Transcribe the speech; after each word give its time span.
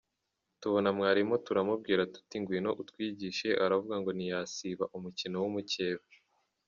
Tubona 0.61 0.87
mwarimu 0.97 1.35
turamubwira 1.45 2.01
tuti 2.13 2.35
ngwino 2.41 2.71
utwigishe, 2.81 3.49
aravuga 3.65 3.95
ngo 4.01 4.09
ntiyasiba 4.13 4.85
umukino 4.97 5.35
w’umukeba. 5.43 6.05